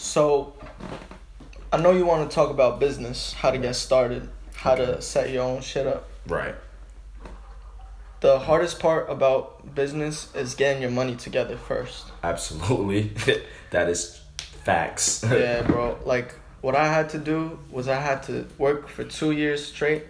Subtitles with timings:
[0.00, 0.54] So,
[1.70, 5.28] I know you want to talk about business, how to get started, how to set
[5.28, 6.08] your own shit up.
[6.26, 6.54] Right.
[8.20, 12.06] The hardest part about business is getting your money together first.
[12.22, 13.12] Absolutely.
[13.72, 14.18] that is
[14.64, 15.22] facts.
[15.30, 15.98] yeah, bro.
[16.06, 20.04] Like, what I had to do was I had to work for two years straight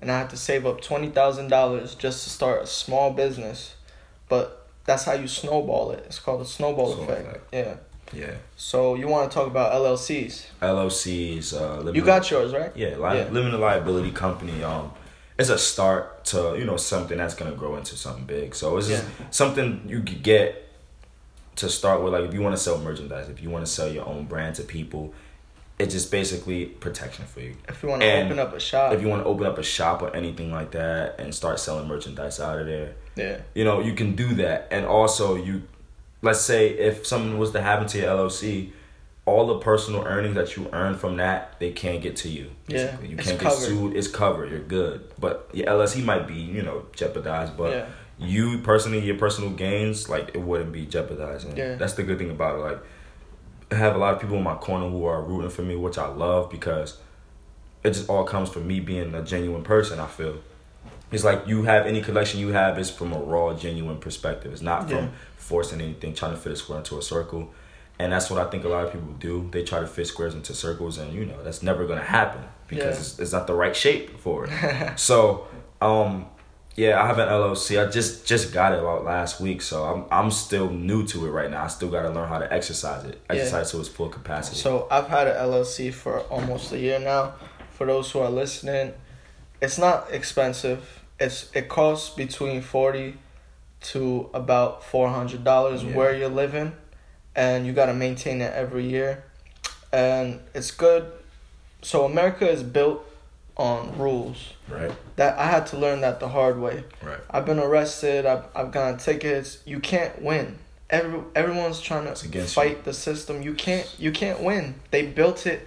[0.00, 3.74] and I had to save up $20,000 just to start a small business.
[4.30, 6.04] But that's how you snowball it.
[6.06, 7.28] It's called a snowball, Snowball effect.
[7.28, 7.48] effect.
[7.52, 7.74] Yeah.
[8.12, 8.34] Yeah.
[8.56, 10.46] So, you want to talk about LLCs.
[10.62, 11.52] LLCs.
[11.52, 12.72] Uh, limited, You got yours, right?
[12.76, 13.28] Yeah, li- Yeah.
[13.30, 14.62] limited liability company.
[14.62, 14.92] Um,
[15.38, 18.54] it's a start to you know something that's gonna grow into something big.
[18.54, 20.66] So it's just something you could get
[21.56, 22.12] to start with.
[22.14, 24.56] Like if you want to sell merchandise, if you want to sell your own brand
[24.56, 25.12] to people,
[25.78, 27.54] it's just basically protection for you.
[27.68, 28.92] If you want to And open up a shop.
[28.94, 31.86] If you want to open up a shop or anything like that and start selling
[31.86, 33.38] merchandise out of there, yeah.
[33.54, 34.68] you know you can do that.
[34.70, 35.64] And also you,
[36.22, 38.70] let's say if something was to happen to your LLC.
[39.28, 42.48] All the personal earnings that you earn from that, they can't get to you.
[42.68, 43.96] Yeah, you can't get sued.
[43.96, 44.52] It's covered.
[44.52, 45.02] You're good.
[45.18, 47.56] But your LLC might be, you know, jeopardized.
[47.56, 47.86] But Yeah.
[48.20, 51.48] you personally, your personal gains, like it wouldn't be jeopardized.
[51.48, 51.74] And Yeah.
[51.74, 52.62] that's the good thing about it.
[52.62, 52.78] Like,
[53.72, 55.98] I have a lot of people in my corner who are rooting for me, which
[55.98, 56.98] I love because
[57.82, 59.98] it just all comes from me being a genuine person.
[59.98, 60.36] I feel
[61.12, 64.52] it's like you have any collection you have is from a raw, genuine perspective.
[64.52, 64.96] It's not Yeah.
[64.98, 67.50] from forcing anything, trying to fit a square into a circle.
[67.98, 69.48] And that's what I think a lot of people do.
[69.52, 72.84] They try to fit squares into circles, and you know that's never gonna happen because
[72.96, 73.00] Yeah.
[73.00, 74.50] it's, it's not the right shape for it.
[74.98, 75.46] so,
[75.80, 76.26] um,
[76.74, 77.78] yeah, I have an LLC.
[77.82, 81.30] I just just got it about last week, so I'm I'm still new to it
[81.30, 81.64] right now.
[81.64, 83.36] I still got to learn how to exercise it, Yeah.
[83.36, 84.58] exercise to its full capacity.
[84.58, 87.32] So I've had an LLC for almost a year now.
[87.70, 88.92] For those who are listening,
[89.60, 91.02] it's not expensive.
[91.18, 93.14] It's it costs between forty
[93.92, 95.94] to about four hundred dollars Yeah.
[95.94, 96.72] where you're living,
[97.34, 99.24] and you gotta maintain it every year,
[99.92, 101.10] and it's good.
[101.82, 103.02] So America is built
[103.56, 104.52] on rules.
[104.68, 106.84] right, That I had to learn that the hard way.
[107.02, 107.20] right.
[107.30, 108.26] I've been arrested.
[108.26, 109.58] I've I've gotten tickets.
[109.64, 110.58] You can't win.
[110.90, 113.42] Every everyone's trying to fight the system.
[113.42, 114.74] You can't you can't win.
[114.90, 115.66] They built it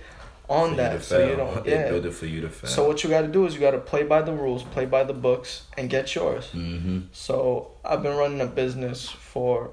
[0.50, 1.64] on that, so you don't.
[1.64, 1.90] They Yeah.
[1.90, 2.70] build it for you to fail.
[2.70, 4.86] So what you got to do is you got to play by the rules, play
[4.86, 6.46] by the books, and get yours.
[6.54, 7.00] mm-hmm.
[7.14, 9.72] So I've been running a business for,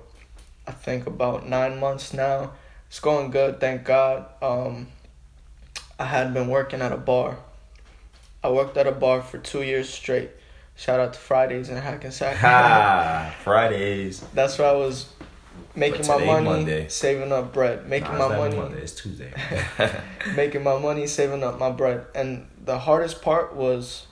[0.66, 2.52] I think about nine months now.
[2.88, 4.26] It's going good, thank God.
[4.42, 4.88] Um,
[5.98, 7.38] I had been working at a bar.
[8.44, 10.30] I worked at a bar for two years straight.
[10.76, 12.36] Shout out to Fridays in Hackensack.
[12.36, 13.34] Ha!
[13.42, 14.20] Fridays.
[14.34, 15.06] That's where I was
[15.76, 16.88] making my money, Monday.
[16.88, 18.78] saving up bread, making Nah, my money, Monday.
[18.80, 19.32] It's Tuesday.
[20.36, 22.06] making my money, saving up my bread.
[22.14, 24.06] And the hardest part was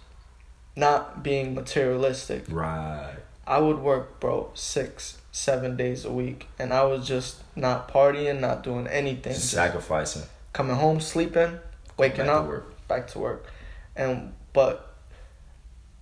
[0.77, 2.45] not being materialistic.
[2.49, 3.17] right.
[3.47, 8.41] I would work, bro, six, seven days a week, and I was just not partying,
[8.41, 9.35] not doing anything.
[9.35, 10.23] Sacrificing.
[10.55, 11.59] coming home, sleeping,
[11.99, 12.89] waking Back to up, work.
[12.89, 13.47] back to work,
[13.95, 14.95] and but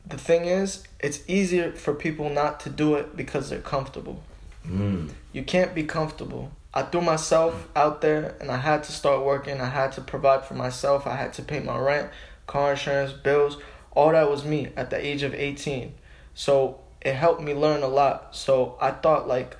[0.06, 4.22] the thing is, it's easier for people not to do it because they're comfortable.
[4.66, 5.10] Mm.
[5.32, 6.52] You can't be comfortable.
[6.74, 9.60] I threw myself out there, and I had to start working.
[9.60, 11.06] I had to provide for myself.
[11.06, 12.10] I had to pay my rent,
[12.46, 13.58] car insurance, bills.
[13.90, 15.94] All that was me at the age of eighteen.
[16.34, 18.34] So it helped me learn a lot.
[18.34, 19.56] So I thought like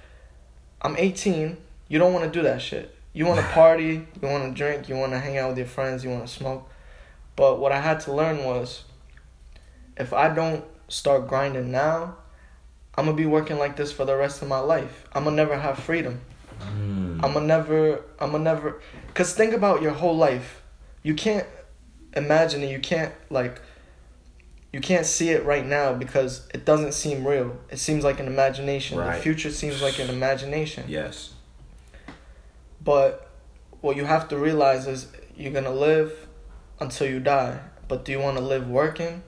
[0.80, 1.56] I'm 18,
[1.88, 2.94] you don't want to do that shit.
[3.12, 5.66] You want to party, you want to drink, you want to hang out with your
[5.66, 6.68] friends, you want to smoke.
[7.36, 8.84] But what I had to learn was
[9.96, 12.16] if I don't start grinding now,
[12.94, 15.04] I'm to be working like this for the rest of my life.
[15.12, 16.20] I'm to never have freedom.
[16.60, 17.24] Mm.
[17.24, 18.80] I'm to never I'm to never
[19.14, 20.62] cuz think about your whole life.
[21.02, 21.46] You can't
[22.14, 22.70] imagine it.
[22.70, 23.60] You can't like
[24.72, 27.58] you can't see it right now because it doesn't seem real.
[27.70, 28.98] It seems like an imagination.
[28.98, 29.16] Right.
[29.16, 30.84] The future seems like an imagination.
[30.88, 31.32] Yes.
[32.82, 33.28] But
[33.80, 36.26] what you have to realize is you're gonna live
[36.80, 37.60] until you die.
[37.88, 39.22] But do you want to live working,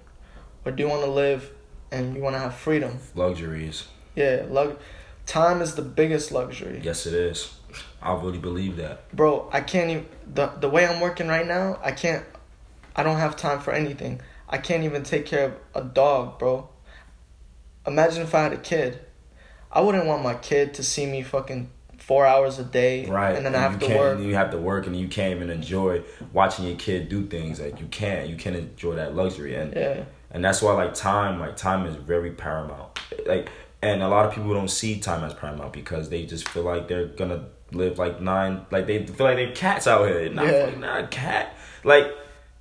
[0.64, 1.50] or do you want to live
[1.90, 2.98] and you want to have freedom?
[3.14, 3.86] Luxuries.
[4.16, 4.78] Yeah, lug-
[5.26, 7.54] time is the biggest luxury, Yes, it is.
[8.02, 9.10] I really believe that.
[9.16, 9.48] bro.
[9.52, 11.78] I can't even the the way I'm working right now.
[11.82, 12.24] I can't.
[12.94, 14.20] I don't have time for anything.
[14.48, 16.68] I can't even take care of a dog, bro.
[17.86, 19.00] Imagine if I had a kid.
[19.72, 23.34] I wouldn't want my kid to see me fucking four hours a day, Right.
[23.34, 24.20] And then I have to work.
[24.20, 27.58] You have to work, and you can't even enjoy watching your kid do things.
[27.60, 28.28] Like you can't.
[28.28, 30.04] You can't enjoy that luxury, and Yeah.
[30.34, 32.98] And that's why like time, like time is very paramount.
[33.26, 33.48] Like,
[33.80, 36.88] and a lot of people don't see time as paramount because they just feel like
[36.88, 38.66] they're gonna live like nine.
[38.70, 40.28] Like they feel like they're cats out here.
[40.28, 40.66] Not Yeah.
[40.66, 41.54] fucking not a cat.
[41.84, 42.06] Like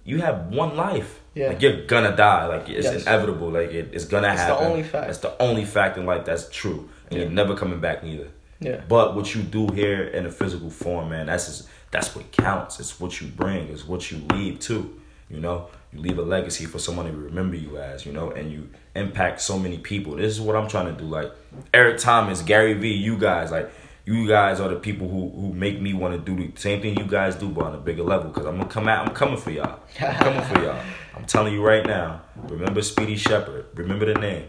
[0.06, 1.20] you have one life.
[1.34, 1.48] Yeah.
[1.48, 2.46] Like you're gonna die.
[2.46, 3.02] Like it's Yes.
[3.04, 3.50] inevitable.
[3.50, 4.52] Like it, it's gonna happen.
[4.54, 5.10] It's the only fact.
[5.10, 7.20] It's the only fact in life that's true, and Yeah.
[7.24, 8.28] you're never coming back neither.
[8.60, 8.82] Yeah.
[8.88, 12.80] But what you do here in a physical form, man, that's just, that's what counts.
[12.80, 13.68] It's what you bring.
[13.70, 15.00] It's what you leave too.
[15.30, 18.06] You know, you leave a legacy for someone to remember you as.
[18.06, 20.16] You know, and you impact so many people.
[20.16, 21.08] This is what I'm trying to do.
[21.08, 21.32] Like
[21.74, 23.72] Eric Thomas, Gary Vee, you guys, like
[24.06, 26.98] you guys are the people who who make me want to do the same thing
[26.98, 28.32] you guys do, but on a bigger level.
[28.32, 29.08] Cause I'm gonna come out.
[29.08, 29.80] I'm coming for y'all.
[30.00, 30.82] I'm coming for y'all.
[31.16, 32.22] I'm telling you right now.
[32.36, 33.66] Remember Speedy Shepherd.
[33.76, 34.48] Remember the name.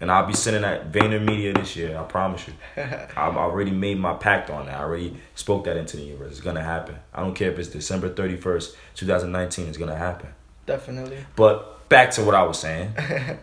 [0.00, 1.96] And I'll be sending that VaynerMedia this year.
[1.96, 2.54] I promise you.
[2.82, 4.74] I've already made my pact on that.
[4.74, 6.32] I already spoke that into the universe.
[6.32, 6.96] It's gonna happen.
[7.14, 9.68] I don't care if it's December thirty first, two thousand nineteen.
[9.68, 10.30] It's gonna happen.
[10.66, 11.18] Definitely.
[11.36, 12.94] But back to what I was saying.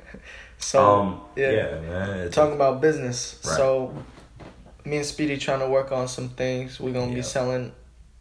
[0.62, 2.32] So um, yeah, yeah, man.
[2.32, 3.42] talking about business.
[3.44, 3.58] Right.
[3.58, 3.96] So
[4.86, 6.80] me and Speedy trying to work on some things.
[6.80, 7.72] We're gonna be selling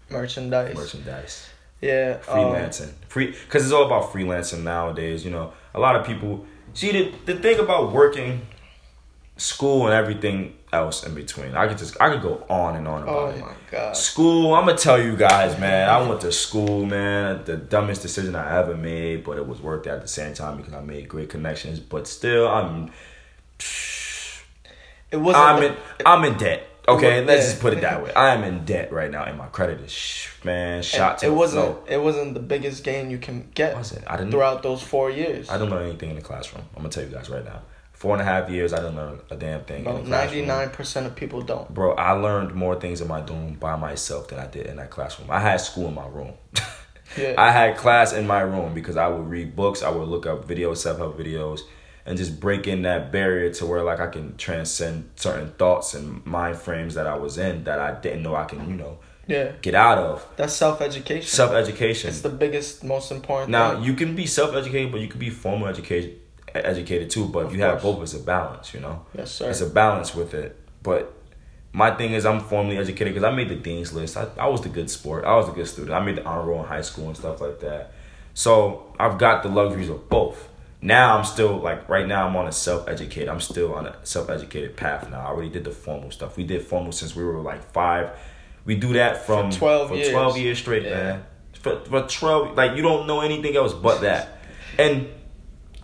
[0.08, 0.74] merchandise.
[0.74, 1.48] merchandise.
[1.80, 2.18] Yeah.
[2.28, 6.44] um, freelancing free because it's all about freelancing nowadays you know a lot of people
[6.74, 8.46] see the, the thing about working
[9.38, 13.02] school and everything else in between i could just i could go on and on
[13.02, 13.96] about oh it my god.
[13.96, 18.36] school i'm gonna tell you guys man i went to school man the dumbest decision
[18.36, 21.08] i ever made but it was worth it at the same time because i made
[21.08, 22.90] great connections but still i'm
[25.10, 25.44] It wasn't.
[25.44, 25.76] i'm the- in
[26.06, 27.50] i'm in debt okay let's yeah.
[27.50, 29.90] just put it that way i am in debt right now and my credit is
[29.92, 31.64] sh- man shot to it wasn't.
[31.64, 31.84] floor.
[31.88, 34.04] It wasn't the biggest gain you can get Was it?
[34.06, 35.50] I didn't throughout those four years.
[35.50, 36.64] I didn't learn anything in the classroom.
[36.74, 37.60] I'm gonna tell you guys right now.
[38.00, 39.82] Four and a half years, I didn't learn a damn thing.
[39.84, 40.10] in About the classroom.
[40.10, 41.68] ninety nine percent of people don't.
[41.72, 44.88] Bro, I learned more things in my room by myself than I did in that
[44.88, 45.30] classroom.
[45.30, 46.32] I had school in my room.
[47.18, 47.34] Yeah.
[47.36, 50.46] I had class in my room because I would read books, I would look up
[50.46, 51.58] videos, self help videos,
[52.06, 56.24] and just break in that barrier to where like I can transcend certain thoughts and
[56.24, 59.52] mind frames that I was in that I didn't know I can, you know, Yeah.
[59.60, 60.24] get out of.
[60.36, 61.28] That's self education.
[61.28, 62.10] Self education.
[62.10, 63.50] It's the biggest, most important.
[63.50, 63.82] Now thing.
[63.82, 66.12] you can be self educated, but you can be formal education
[66.54, 67.26] educated too.
[67.26, 69.04] But Of you have both it's a balance, you know.
[69.16, 69.50] Yes, sir.
[69.50, 70.56] It's a balance with it.
[70.82, 71.12] But
[71.72, 74.16] my thing is, I'm formally educated because I made the dean's list.
[74.16, 75.24] I, I was the good sport.
[75.24, 75.92] I was a good student.
[75.92, 77.92] I made the honor roll in high school and stuff like that.
[78.34, 80.48] So I've got the luxuries of both.
[80.82, 83.28] Now I'm still like right now I'm on a self educated.
[83.28, 85.20] I'm still on a self educated path now.
[85.20, 86.36] I already did the formal stuff.
[86.36, 88.10] We did formal since we were like five.
[88.64, 90.10] We do that from For 12 for years.
[90.10, 90.90] 12 years straight, Yeah.
[90.90, 91.24] man.
[91.60, 94.38] For, for 12 like you don't know anything else but that.
[94.78, 95.08] And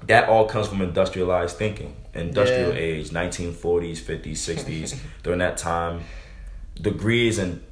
[0.07, 1.95] that all comes from industrialized thinking.
[2.15, 2.79] Industrial Yeah.
[2.79, 4.97] age, 1940s, 50s, 60s.
[5.23, 6.01] During that time,
[6.81, 7.63] degrees and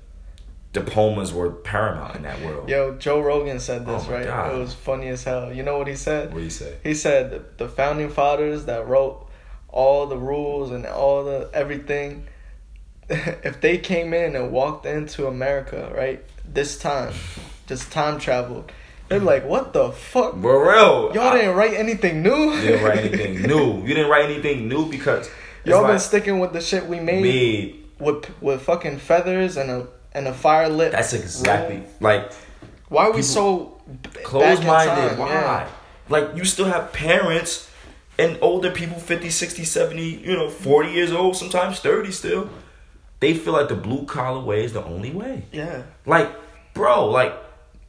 [0.72, 2.68] diplomas were paramount in that world.
[2.68, 4.24] Yo, Joe Rogan said oh this, Oh right?
[4.24, 4.54] God.
[4.54, 5.52] It was funny as hell.
[5.52, 6.34] You know what he said?
[6.34, 6.76] What you say?
[6.82, 9.28] He said the founding fathers that wrote
[9.68, 12.26] all the rules and all the everything,
[13.08, 17.12] if they came in and walked into America, right, this time,
[17.66, 18.70] just time traveled,
[19.08, 20.32] they're like, what the fuck?
[20.40, 21.12] For real.
[21.14, 22.52] Y'all I- didn't write anything new?
[22.54, 23.82] you didn't write anything new.
[23.82, 25.30] You didn't write anything new because
[25.64, 27.84] Y'all been sticking with the shit we made, made.
[27.98, 30.92] with with fucking feathers and a and a fire lit.
[30.92, 31.86] That's exactly room.
[32.00, 32.32] like
[32.88, 35.18] Why are we so b- closed-minded?
[35.18, 35.28] Why?
[35.28, 35.68] Yeah.
[36.10, 37.70] Like you still have parents
[38.18, 42.48] and older people 50, 60, 70, you know, 40 years old, sometimes 30 still.
[43.20, 45.46] They feel like the blue collar way is the only way.
[45.50, 45.82] Yeah.
[46.04, 46.30] Like,
[46.74, 47.32] bro, like,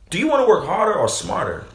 [0.10, 1.66] do you want to work harder or smarter?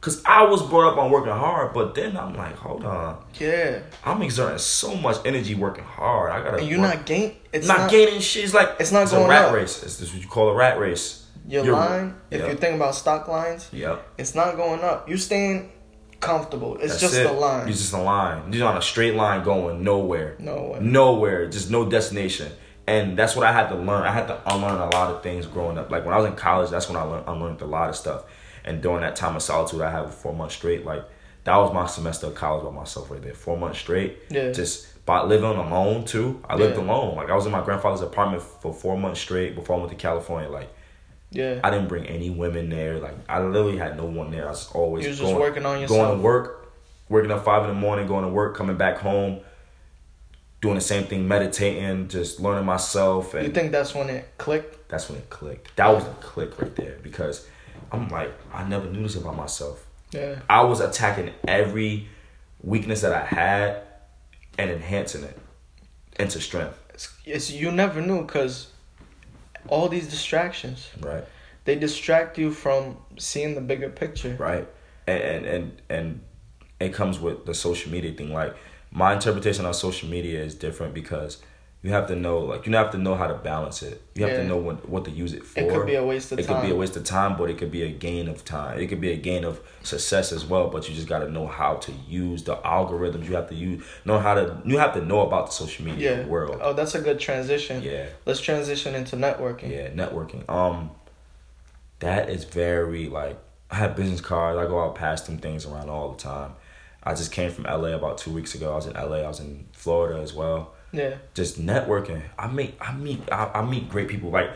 [0.00, 3.80] Cause I was brought up on working hard, but then I'm like, hold on, Yeah.
[4.04, 6.30] I'm exerting so much energy working hard.
[6.30, 6.58] I gotta.
[6.58, 7.36] And you're work- not gaining.
[7.52, 8.44] It's not, not, gaining shit.
[8.44, 9.54] It's like It's not it's going a rat up.
[9.54, 9.82] race.
[9.82, 11.26] It's this what you call a rat race.
[11.48, 12.48] Your You're- line, if Yep.
[12.50, 14.00] you think about stock lines, Yep.
[14.18, 15.08] it's not going up.
[15.08, 15.72] You're staying
[16.20, 16.76] comfortable.
[16.76, 17.26] It's That's just it.
[17.26, 17.68] a line.
[17.68, 18.52] It's just a line.
[18.52, 20.36] You're on a straight line going nowhere.
[20.38, 20.80] Nowhere.
[20.80, 21.46] Nowhere.
[21.48, 22.52] Just no destination.
[22.88, 24.02] And that's what I had to learn.
[24.04, 25.90] I had to unlearn a lot of things growing up.
[25.90, 28.24] Like when I was in college, that's when I learned, unlearned a lot of stuff.
[28.64, 31.04] And during that time of solitude I had four months straight, like
[31.44, 33.34] that was my semester of college by myself right there.
[33.34, 34.18] Four months straight.
[34.30, 34.52] Yeah.
[34.52, 36.42] Just by living alone too.
[36.48, 36.84] I lived Yeah.
[36.84, 37.14] alone.
[37.16, 39.96] Like I was in my grandfather's apartment for four months straight before I went to
[39.96, 40.48] California.
[40.48, 40.70] Like
[41.30, 41.60] yeah.
[41.62, 42.98] I didn't bring any women there.
[42.98, 44.46] Like I literally had no one there.
[44.46, 46.00] I was always You was just going, working on yourself.
[46.08, 46.72] Going to work,
[47.10, 49.40] working up five in the morning, going to work, coming back home,
[50.60, 54.88] doing the same thing, meditating, just learning myself, and you think that's when it clicked?
[54.88, 55.76] that's when it clicked.
[55.76, 57.46] That was a click right there because
[57.92, 59.86] I'm like I never knew this about myself.
[60.12, 60.36] Yeah.
[60.48, 62.08] I was attacking every
[62.62, 63.82] weakness that I had
[64.56, 65.38] and enhancing it
[66.18, 66.78] into strength.
[66.94, 68.68] It's, it's you never knew because
[69.68, 71.24] all these distractions Right.
[71.64, 74.34] they distract you from seeing the bigger picture.
[74.38, 74.66] right
[75.06, 76.20] and and and, and
[76.80, 78.56] it comes with the social media thing like
[78.90, 81.38] my interpretation on social media is different because
[81.80, 84.02] you have to know like you have to know how to balance it.
[84.16, 84.38] You have Yeah.
[84.42, 85.60] to know what what to use it for.
[85.60, 86.56] It could be a waste of it time.
[86.56, 88.80] It could be a waste of time, but it could be a gain of time.
[88.80, 90.68] It could be a gain of success as well.
[90.70, 93.28] But you just got to know how to use the algorithms.
[93.28, 94.60] You have to use know how to.
[94.64, 96.26] You have to know about the social media yeah.
[96.26, 96.58] world.
[96.60, 97.80] Oh, that's a good transition.
[97.82, 99.70] Yeah, Let's transition into networking.
[99.70, 100.48] yeah, networking.
[100.50, 100.90] Um,
[102.00, 103.38] that is very like
[103.70, 104.58] I have business cards.
[104.58, 106.54] I go out past them things around all the time.
[107.08, 108.72] I just came from LA about two weeks ago.
[108.72, 109.18] I was in LA.
[109.24, 110.74] I was in Florida as well.
[110.92, 111.16] Yeah.
[111.34, 112.22] just networking.
[112.38, 114.30] I meet I meet I, I meet great people.
[114.30, 114.50] Like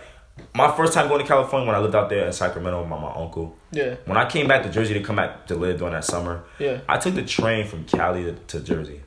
[0.54, 2.98] my first time going to California when I lived out there in Sacramento with my,
[2.98, 3.56] my uncle.
[3.70, 3.96] Yeah.
[4.06, 6.80] When I came back to Jersey to come back to live during that summer, Yeah.
[6.88, 9.00] I took the train from Cali to, to Jersey.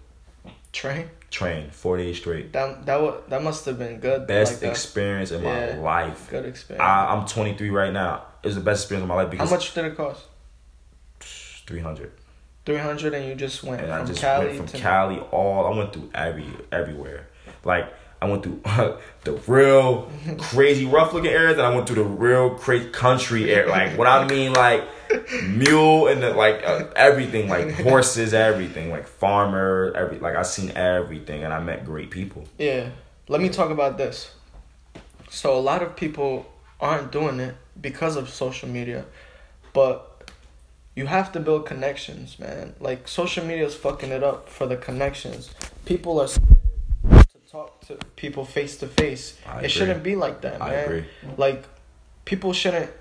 [0.71, 1.09] Train.
[1.31, 2.53] Train, four days straight.
[2.53, 4.25] That that that must have been good.
[4.27, 5.75] Best like experience in my Yeah.
[5.79, 6.29] life.
[6.31, 6.81] Good experience.
[6.83, 8.23] I, I'm 23 right now.
[8.43, 10.23] It was the best experience of my life How much did it cost?
[11.19, 12.11] 300.
[12.65, 15.19] Three hundred, and you just went And from I just Cali went from to Cali
[15.31, 15.71] all.
[15.71, 17.27] I went through every everywhere.
[17.63, 18.61] Like I went through
[19.23, 23.69] the real crazy rough looking areas, and I went through the real crazy country area.
[23.69, 24.83] Like what I mean, like
[25.43, 30.71] mule and the, like uh, everything, like horses, everything, like farmer, every like I seen
[30.71, 32.45] everything, and I met great people.
[32.57, 32.89] Yeah.
[33.27, 34.31] Let me talk about this.
[35.29, 39.05] So a lot of people aren't doing it because of social media,
[39.73, 40.14] but
[40.95, 42.73] you have to build connections, man.
[42.79, 45.49] Like social media is fucking it up for the connections.
[45.85, 49.37] People are scared to talk to people face to face.
[49.45, 49.67] It agree.
[49.69, 50.85] shouldn't be like that, I man.
[50.85, 51.05] agree.
[51.37, 51.65] Like
[52.23, 52.91] people shouldn't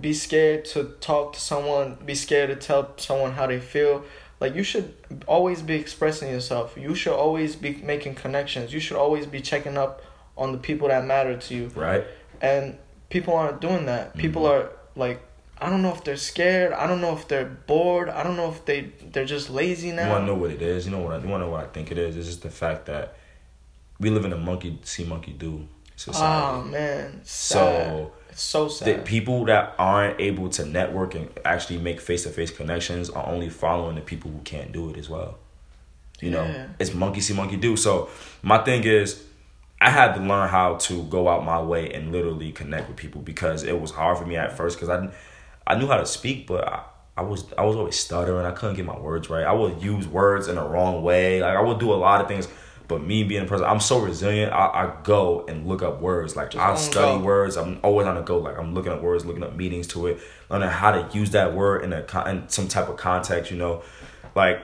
[0.00, 4.04] be scared to talk to someone, be scared to tell someone how they feel.
[4.40, 4.94] Like you should
[5.26, 6.76] always be expressing yourself.
[6.78, 8.72] You should always be making connections.
[8.72, 10.02] You should always be checking up
[10.36, 11.66] on the people that matter to you.
[11.74, 12.04] Right?
[12.40, 12.78] And
[13.10, 14.16] people aren't doing that.
[14.16, 14.50] People Mhm.
[14.52, 15.20] are like
[15.60, 16.72] I don't know if they're scared.
[16.72, 18.08] I don't know if they're bored.
[18.08, 20.04] I don't know if they they're just lazy now.
[20.04, 20.86] You want to know what it is?
[20.86, 21.14] You know what?
[21.14, 22.16] I, you want to know what I think it is?
[22.16, 23.16] It's just the fact that
[23.98, 26.56] we live in a monkey see monkey do society.
[26.56, 27.24] Oh man, sad.
[27.24, 29.04] so it's so the sad.
[29.04, 33.48] people that aren't able to network and actually make face to face connections are only
[33.48, 35.38] following the people who can't do it as well.
[36.20, 37.76] You know, it's monkey see monkey do.
[37.76, 38.10] So
[38.42, 39.24] my thing is,
[39.80, 43.20] I had to learn how to go out my way and literally connect with people
[43.20, 45.10] because it was hard for me at first because I,
[45.68, 46.82] I knew how to speak, but I,
[47.18, 48.46] I was I was always stuttering.
[48.46, 49.44] I couldn't get my words right.
[49.44, 51.42] I would use words in the wrong way.
[51.42, 52.48] Like I would do a lot of things.
[52.88, 54.50] But me being a person, I'm so resilient.
[54.50, 56.36] I, I go and look up words.
[56.36, 57.24] Like Just I study go.
[57.24, 57.56] words.
[57.56, 58.38] I'm always on the go.
[58.38, 61.52] Like I'm looking up words, looking up meanings to it, learning how to use that
[61.52, 63.50] word in a in some type of context.
[63.50, 63.82] You know,
[64.34, 64.62] like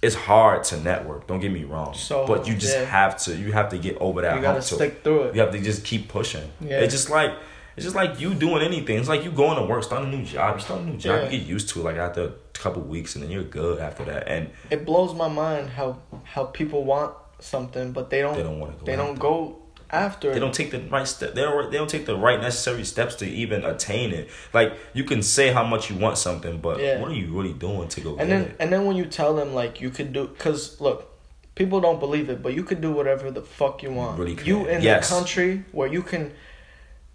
[0.00, 1.26] it's hard to network.
[1.26, 1.92] Don't get me wrong.
[1.92, 2.84] So, but you just yeah.
[2.86, 3.36] have to.
[3.36, 4.36] You have to get over that.
[4.36, 5.34] you gotta stick through it.
[5.34, 6.50] You have to just keep pushing.
[6.60, 6.80] Yeah.
[6.80, 7.34] It's just like
[7.80, 8.98] it's just like you doing anything.
[8.98, 10.56] It's like you going to work, starting a new job.
[10.56, 11.24] You start a new job, Yeah.
[11.30, 11.84] you get used to it.
[11.84, 14.28] Like after a couple weeks, and then you're good after that.
[14.28, 18.60] And it blows my mind how how people want something but they don't they don't
[18.60, 18.84] want to go.
[18.84, 19.20] they don't after.
[19.22, 19.56] go
[19.92, 21.34] after They don't take the right step.
[21.34, 21.70] They don't.
[21.72, 24.28] They don't take the right necessary steps to even attain it.
[24.52, 27.00] Like you can say how much you want something, but Yeah.
[27.00, 28.56] what are you really doing to go and get then it?
[28.60, 31.06] and then when you tell them like you could do cuz look
[31.56, 34.46] people don't believe it but you could do whatever the fuck you want really can.
[34.46, 35.10] you in Yes.
[35.10, 36.30] a country where you can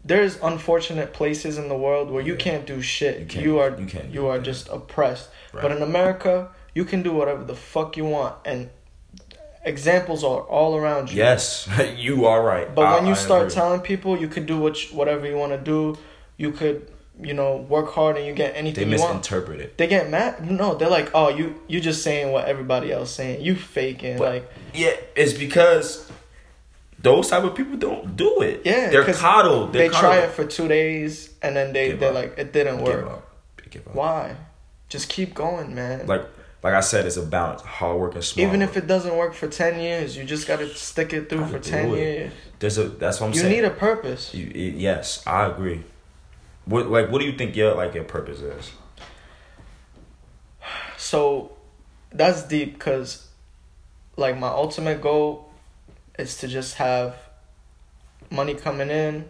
[0.08, 2.38] there's unfortunate places in the world where you Yeah.
[2.48, 4.44] can't do shit You you, can't- are you can't you are that.
[4.52, 5.62] just oppressed Right.
[5.64, 8.70] but in america you can do whatever the fuck you want and
[9.64, 12.74] examples are all around you Yes, you are right.
[12.74, 13.56] But I- when you I start agree.
[13.56, 15.98] telling people you could do what whatever you want to do,
[16.38, 16.88] you could,
[17.20, 19.16] you know, work hard and you get they anything you want.
[19.18, 19.78] misinterpret it.
[19.78, 20.50] They get mad.
[20.52, 23.42] No, they're like, "Oh, you you just saying what everybody else saying.
[23.42, 26.12] You faking." But- like, Yeah, it's because
[27.06, 28.64] those type of people don't do it.
[28.66, 29.72] Yeah, they're coddled.
[29.72, 32.16] They're they try it for two days and then they they're up.
[32.16, 33.32] like, "It didn't work." up.
[33.70, 33.96] Give up.
[33.96, 34.36] Why?
[34.90, 36.08] Just keep going, man.
[36.08, 36.26] Like
[36.64, 37.62] like I said, it's a balance.
[37.62, 38.48] Hard work and smart.
[38.48, 38.70] Even work.
[38.72, 41.92] if it doesn't work for ten years, you just gotta stick it through for ten
[41.92, 41.98] it.
[41.98, 42.34] years.
[42.58, 43.56] there's a that's what I'm you saying.
[43.56, 44.34] You need a purpose.
[44.34, 45.84] You, yes, I agree.
[46.66, 48.72] What like what do you think your like your purpose is?
[50.98, 51.56] So
[52.12, 53.28] that's deep because,
[54.18, 55.52] like, my ultimate goal
[56.18, 57.16] is to just have
[58.30, 59.26] money coming in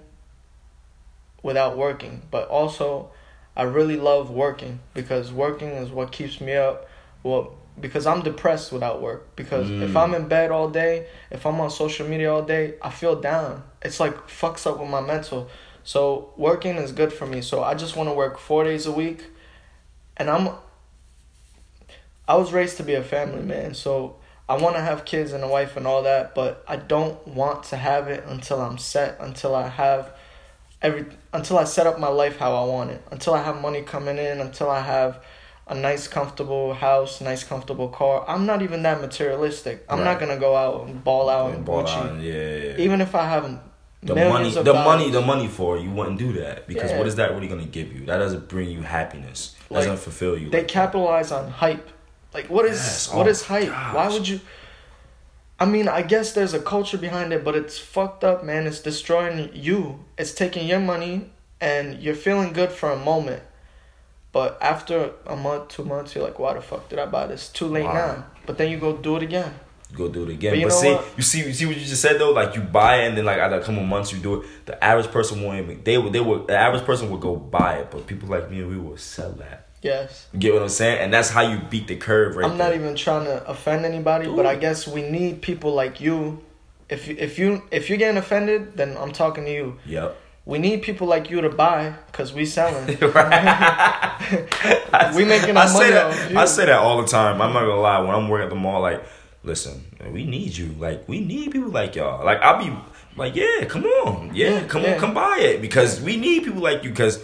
[1.43, 2.21] without working.
[2.31, 3.09] But also,
[3.55, 6.87] I really love working because working is what keeps me up.
[7.23, 9.35] Well, because I'm depressed without work.
[9.35, 9.97] Because if Mm.
[10.03, 13.63] I'm in bed all day, if I'm on social media all day, I feel down.
[13.81, 15.49] It's like fucks up with my mental.
[15.83, 17.41] So working is good for me.
[17.41, 19.23] So I just want to work four days a week,
[20.17, 20.49] and I'm.
[22.27, 24.15] I was raised to be a family man, so
[24.47, 27.63] I want to have kids and a wife and all that, but I don't want
[27.65, 30.13] to have it until I'm set, until I have
[30.81, 33.81] every, until I set up my life how I want it, until I have money
[33.81, 35.23] coming in, until I have
[35.67, 38.23] a nice comfortable house, nice comfortable car.
[38.27, 39.83] I'm not even that materialistic.
[39.89, 40.05] I'm right.
[40.05, 41.95] not gonna go out and ball out and ball Gucci.
[41.95, 43.59] Out, yeah, yeah, Even if I have
[44.03, 44.85] the money, the dollars.
[44.85, 46.99] money, the money for you wouldn't do that because yeah.
[46.99, 48.05] what is that really gonna give you?
[48.05, 49.55] That doesn't bring you happiness.
[49.71, 50.51] Like, doesn't fulfill you.
[50.51, 51.45] They like capitalize that.
[51.45, 51.89] on hype.
[52.35, 53.13] Like what is yes.
[53.13, 53.69] what oh, is hype?
[53.69, 53.95] Gosh.
[53.95, 54.39] Why would you?
[55.57, 58.67] I mean, I guess there's a culture behind it, but it's fucked up, man.
[58.67, 60.03] It's destroying you.
[60.17, 63.41] It's taking your money, and you're feeling good for a moment
[64.35, 67.47] but after a month, two months, you're like, why the fuck did I buy this?
[67.47, 67.93] Too late wow.
[67.93, 68.25] now.
[68.45, 69.49] But then you go do it again.
[69.93, 70.59] go do it again.
[70.61, 71.05] But, but see, what?
[71.15, 72.33] you see, you see what you just said though.
[72.33, 74.65] Like you buy it, and then like after a couple months, you do it.
[74.65, 75.81] The average person won't even.
[75.85, 76.11] They would.
[76.11, 76.47] They would.
[76.47, 79.64] The average person would go buy it, but people like me, we will sell that.
[79.85, 80.27] Yes.
[80.33, 80.99] You get what I'm saying?
[80.99, 82.49] And that's how you beat the curve, right?
[82.49, 84.35] I'm not even trying to offend anybody, Ooh.
[84.35, 86.43] but I guess we need people like you.
[86.89, 89.79] If if you if you're getting offended, then I'm talking to you.
[89.85, 92.85] Yep we need people like you to buy because we selling.
[92.87, 92.93] we
[95.25, 97.41] making our I money that, I say that all the time.
[97.41, 97.99] I'm not gonna lie.
[97.99, 99.03] When I'm working at the mall, like,
[99.43, 100.67] listen, we need you.
[100.77, 102.23] Like, we need people like y'all.
[102.23, 102.71] Like, I'll be
[103.17, 104.93] like, yeah, come on, yeah, come yeah.
[104.93, 107.19] on, come buy it because we need people like you because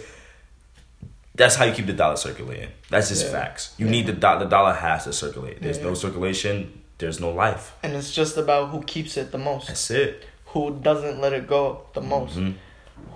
[1.34, 2.70] that's how you keep the dollar circulating.
[2.90, 3.32] That's just yeah.
[3.32, 3.74] facts.
[3.78, 3.92] You yeah.
[3.92, 5.62] need the do- the dollar has to circulate.
[5.62, 6.82] There's no circulation.
[6.98, 7.74] There's no life.
[7.82, 9.68] And it's just about who keeps it the most.
[9.68, 10.24] That's it.
[10.46, 12.36] Who doesn't let it go the most.
[12.36, 12.52] Mm-hmm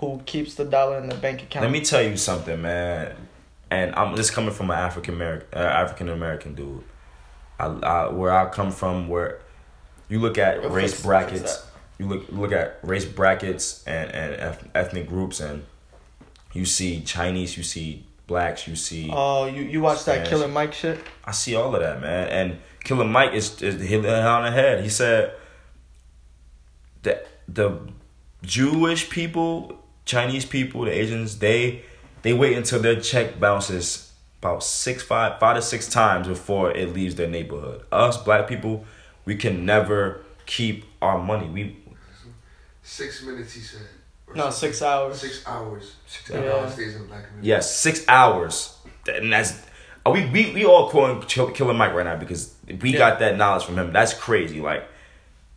[0.00, 1.64] who keeps the dollar in the bank account.
[1.64, 3.14] Let me tell you something, man.
[3.70, 6.84] And I'm this coming from an African American uh, African American dude.
[7.58, 9.40] I, I, where I come from, where
[10.08, 11.66] you look at race brackets,
[11.98, 15.64] you look look at race brackets and and ethnic groups, and
[16.56, 19.10] you see Chinese, you see blacks, you see.
[19.12, 20.28] Oh, you you watch Spanish.
[20.28, 20.98] that Killer Mike shit?
[21.24, 22.28] I see all of that, man.
[22.28, 24.82] And Killer Mike is, is hit on the head.
[24.82, 25.34] He said
[27.02, 27.78] that the
[28.42, 31.82] Jewish people, Chinese people, the Asians, they
[32.22, 36.92] they wait until their check bounces about six, five, five to six times before it
[36.92, 37.84] leaves their neighborhood.
[37.92, 38.84] Us black people,
[39.24, 41.48] we can never keep our money.
[41.48, 41.76] We
[42.82, 43.86] six minutes, he said.
[44.34, 45.20] No, six hours.
[45.20, 45.94] Six hours.
[46.06, 46.52] Six yeah.
[46.52, 47.48] hours stays in black community.
[47.48, 49.62] Yes, six hours, and that's.
[50.04, 52.98] Uh, we, we, we all quoting Killer Mike right now because we yeah.
[52.98, 53.92] got that knowledge from him.
[53.92, 54.60] That's crazy.
[54.60, 54.88] Like,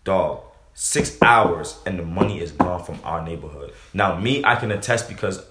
[0.03, 0.41] dog,
[0.73, 3.73] six hours and the money is gone from our neighborhood.
[3.93, 5.45] Now, me, I can attest because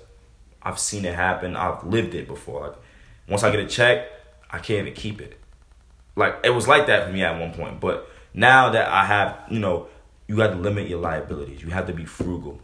[0.63, 1.55] I've seen it happen.
[1.55, 2.69] I've lived it before.
[2.69, 2.77] Like,
[3.29, 4.09] once I get a check,
[4.51, 5.39] I can't even keep it.
[6.17, 9.39] Like it was like that for me at one point, but now that I have,
[9.51, 9.87] you know,
[10.27, 11.63] you have to limit your liabilities.
[11.63, 12.61] You have to be frugal.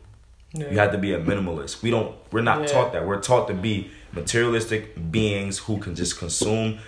[0.55, 0.71] Yeah.
[0.71, 1.83] You have to be a minimalist.
[1.83, 2.17] We don't.
[2.31, 2.67] We're not yeah.
[2.67, 3.07] taught that.
[3.07, 6.79] We're taught to be materialistic beings who can just consume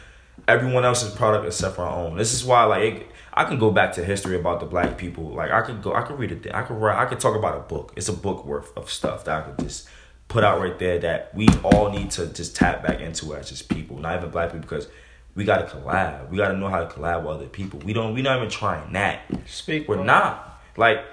[0.47, 2.17] everyone else's product except for our own.
[2.17, 5.25] This is why, like, it, I can go back to history about the black people.
[5.25, 6.55] Like I could go, I could read it.
[6.55, 6.97] I could write.
[6.97, 7.93] I could talk about a book.
[7.97, 9.89] It's a book worth of stuff that I could just
[10.29, 13.69] put out right there that we all need to just tap back into as just
[13.69, 14.89] people, not even black people, because
[15.35, 16.31] we got to collab.
[16.31, 17.81] We got to know how to collab with other people.
[17.81, 18.15] We don't.
[18.15, 19.21] We're not even trying that.
[19.47, 19.89] Speak.
[19.89, 20.63] We're not.
[20.77, 21.05] Like,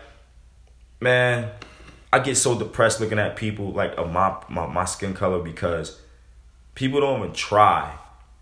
[1.01, 1.51] man,
[2.13, 5.99] I get so depressed looking at people like of my, my my skin color because
[6.75, 7.97] people don't even try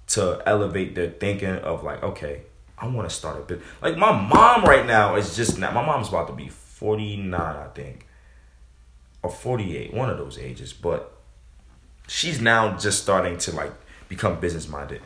[0.08, 2.42] to elevate their thinking of like, okay,
[2.78, 3.62] I want to start a bit.
[3.82, 5.72] Like my mom right now is just now.
[5.72, 8.08] My mom's about to be forty nine, I think,
[9.24, 10.74] or forty eight, one of those ages.
[10.74, 11.10] But
[12.10, 13.72] she's now just starting to like
[14.10, 15.02] become business minded.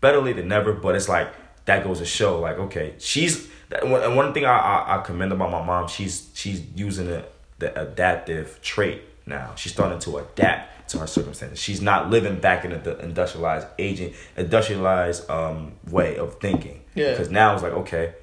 [0.00, 0.72] Better late than never.
[0.72, 1.28] But it's like
[1.66, 3.46] that goes to show, like okay, she's.
[3.82, 7.26] And one thing I, I, I commend about my mom, she's she's using the
[7.58, 9.54] the adaptive trait now.
[9.56, 11.58] She's starting to adapt to her circumstances.
[11.58, 16.84] She's not living back in the industrialized aging, industrialized um, way of thinking.
[16.94, 17.10] Yeah.
[17.10, 18.14] Because now it's like, okay,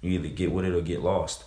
[0.00, 1.44] you either get with it or get lost.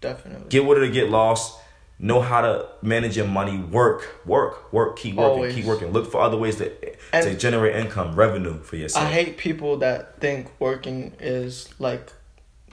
[0.00, 0.48] Definitely.
[0.48, 1.58] Get with it or get lost.
[2.00, 3.58] Know how to manage your money.
[3.58, 4.96] Work, work, work.
[4.96, 5.54] Keep working, Always.
[5.54, 5.90] keep working.
[5.90, 6.70] Look for other ways to
[7.12, 9.04] and to generate income, revenue for yourself.
[9.04, 12.12] I hate people that think working is like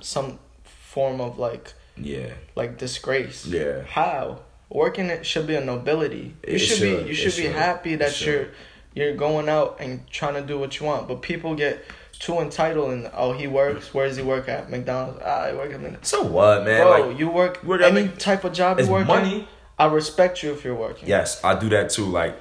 [0.01, 3.45] some form of like yeah, like disgrace.
[3.45, 3.83] Yeah.
[3.83, 4.39] How?
[4.69, 6.35] working it should be a nobility.
[6.47, 8.49] You should, should, be you should, should be happy that you're
[8.93, 11.07] you're going out and trying to do what you want.
[11.07, 11.83] But people get
[12.19, 13.93] too entitled and oh he works.
[13.93, 14.69] Where does he work at?
[14.69, 15.21] McDonald's.
[15.23, 16.07] Ah, I work at McDonald's.
[16.07, 16.81] So what, man?
[16.81, 19.47] Bro, like, you work, any type of job you work money.
[19.77, 21.09] I respect you if you're working.
[21.09, 22.05] Yes, I do that too.
[22.05, 22.37] Like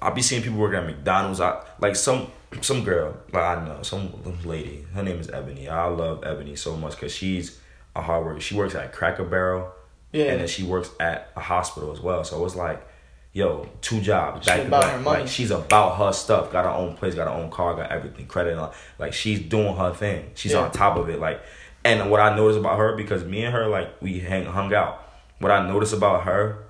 [0.00, 1.40] I be seeing people working at McDonald's.
[1.40, 4.12] I like some some girl like I know some
[4.44, 4.86] lady.
[4.94, 5.68] Her name is Ebony.
[5.68, 7.60] I love Ebony so much because she's
[7.94, 8.40] a hard worker.
[8.40, 9.72] She works at Cracker Barrel
[10.12, 10.24] yeah.
[10.26, 12.24] And then she works at a hospital as well.
[12.24, 12.84] So it's like,
[13.32, 15.04] yo, two jobs back to back.
[15.04, 16.50] Like she's about her stuff.
[16.50, 17.14] Got her own place.
[17.14, 17.76] Got her own car.
[17.76, 18.58] Got everything credit.
[18.58, 18.72] On.
[18.98, 20.30] Like she's doing her thing.
[20.34, 20.60] She's yeah.
[20.60, 21.20] on top of it.
[21.20, 21.42] Like,
[21.84, 25.06] and what I noticed about her because me and her like we hang hung out.
[25.38, 26.64] What I noticed about her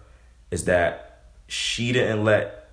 [0.50, 2.68] is that she didn't let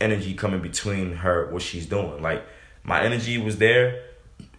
[0.00, 2.22] energy come in between her what she's doing.
[2.22, 2.46] Like
[2.84, 4.03] my energy was there.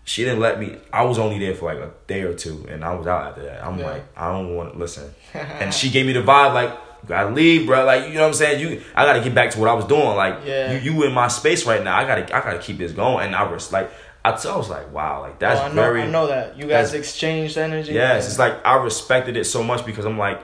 [0.07, 0.77] She didn't let me.
[0.93, 3.43] I was only there for like a day or two, and I was out after
[3.43, 3.65] that.
[3.65, 3.89] I'm Yeah.
[3.89, 5.13] like, I don't want to listen.
[5.33, 7.83] and she gave me the vibe like, you gotta leave, bro.
[7.85, 8.59] Like, you know what I'm saying?
[8.61, 10.15] You, I gotta get back to what I was doing.
[10.15, 10.73] Like, Yeah.
[10.79, 11.97] you, you in my space right now.
[11.97, 13.25] I gotta, I gotta keep this going.
[13.25, 13.91] And I was like,
[14.23, 16.01] I, t- I was like, wow, like that's oh, I know, very.
[16.03, 17.93] I know that you guys exchanged energy.
[17.93, 20.41] Yes, it's like I respected it so much because I'm like,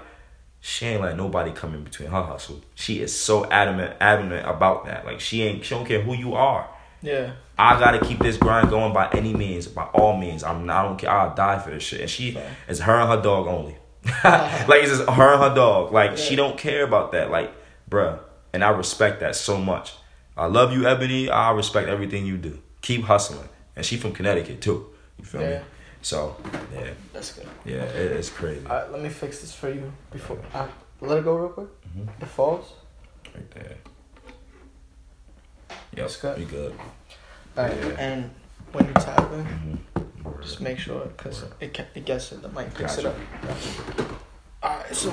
[0.60, 2.62] she ain't let nobody come in between her hustle.
[2.76, 5.06] She is so adamant, adamant about that.
[5.06, 6.68] Like she ain't, she don't care who you are.
[7.02, 10.44] Yeah, I gotta keep this grind going by any means, by all means.
[10.44, 11.10] I'm not, I don't care.
[11.12, 12.02] I'll die for this shit.
[12.02, 12.38] And she
[12.68, 13.78] is her and her dog only.
[14.24, 15.92] like it's just her and her dog.
[15.92, 17.30] Like she don't care about that.
[17.32, 17.52] Like,
[17.90, 18.20] bruh.
[18.54, 19.94] And I respect that so much.
[20.36, 21.30] I love you, Ebony.
[21.30, 22.60] I respect everything you do.
[22.82, 23.48] Keep hustling.
[23.76, 24.88] And she from Connecticut too.
[25.18, 25.60] You feel me?
[26.02, 26.36] So
[26.74, 27.48] yeah, that's good.
[27.64, 28.66] yeah, it, it's crazy.
[28.66, 30.68] All right, let me fix this for you before I
[31.00, 31.68] let it go real quick.
[31.96, 32.10] Mhm.
[32.20, 32.74] It falls.
[33.36, 33.78] Right there.
[35.94, 36.40] Yep, That's good.
[36.40, 36.74] you good.
[37.58, 37.90] All right, Yeah.
[38.00, 38.30] and
[38.72, 40.42] when you tap in, Mm-hmm.
[40.42, 42.42] just make sure because it ca- it gets it.
[42.42, 43.10] The mic picks Gotcha.
[43.10, 44.12] it up.
[44.64, 45.12] All right, so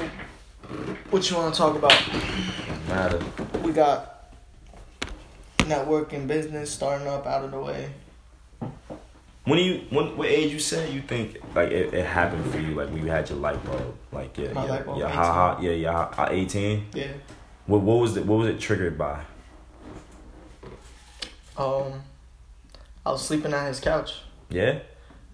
[1.10, 1.92] what you want to talk about?
[2.88, 3.20] Matter.
[3.62, 4.32] We got
[5.58, 7.90] networking business starting up out of the way.
[9.44, 12.74] When you when what age you said you think like it, it happened for you
[12.74, 15.32] like when you had your light bulb like yeah My yeah light bulb, yeah ha,
[15.32, 17.06] ha, yeah yeah eighteen Yeah.
[17.66, 19.20] what what was it what was it triggered by
[21.58, 22.02] Um,
[23.04, 24.20] I was sleeping on his couch.
[24.48, 24.78] yeah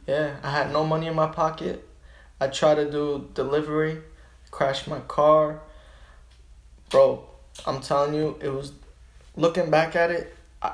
[0.07, 1.87] Yeah, I had no money in my pocket.
[2.41, 3.99] I tried to do delivery,
[4.51, 5.61] crashed my car.
[6.91, 7.25] Bro,
[7.67, 8.73] I'm telling you, it was
[9.37, 10.73] looking back at it, I,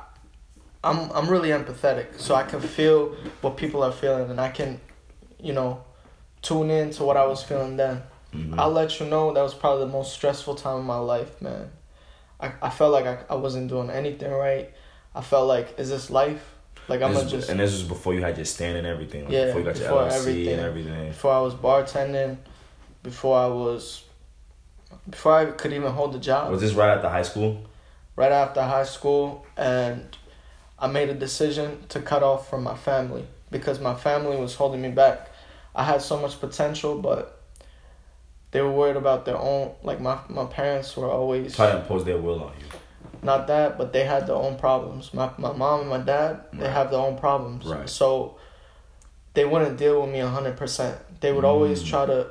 [0.84, 2.18] I'm I'm really empathetic.
[2.18, 4.80] So I can feel what people are feeling and I can,
[5.40, 5.82] you know,
[6.42, 8.02] tune in to what I was feeling then.
[8.34, 8.58] Mhm.
[8.58, 11.70] I'll let you know that was probably the most stressful time of my life, man.
[12.38, 14.70] I, I felt like I, I wasn't doing anything right.
[15.14, 16.54] I felt like, is this life?
[16.88, 19.32] Like I'm This just and this was before you had your stand and everything like
[19.32, 20.52] Yeah, before you got your LLC everything.
[20.54, 22.36] and everything before I was bartending,
[23.02, 24.04] before I was,
[25.08, 26.50] before I could even hold a job.
[26.50, 27.64] was this right after high school
[28.20, 30.16] right after high school, and
[30.78, 34.82] I made a decision to cut off from my family because my family was holding
[34.82, 35.30] me back.
[35.74, 37.40] I had so much potential, but
[38.50, 39.72] they were worried about their own.
[39.82, 42.66] Like my my parents were always try to impose their will on you
[43.22, 45.12] not that, but they had their own problems.
[45.14, 46.72] My my mom and my dad, they Right.
[46.72, 47.66] have their own problems.
[47.66, 47.88] Right.
[47.88, 48.36] So
[49.34, 50.96] they wouldn't deal with me hundred percent.
[51.20, 51.86] They would always Mm.
[51.88, 52.26] try to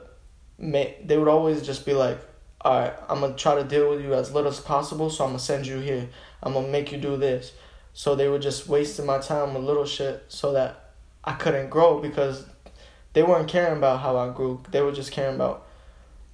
[0.58, 1.08] make.
[1.08, 2.20] They would always just be like,
[2.62, 5.10] "All right, I'm gonna try to deal with you as little as possible.
[5.10, 6.08] So I'm gonna send you here.
[6.44, 7.54] I'm gonna make you do this."
[7.94, 10.92] So they were just wasting my time with little shit, so that
[11.24, 12.46] I couldn't grow because
[13.14, 14.62] they weren't caring about how I grew.
[14.72, 15.64] They were just caring about